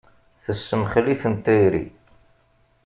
Tessemxel-iten 0.43 1.35
tayri. 1.45 1.85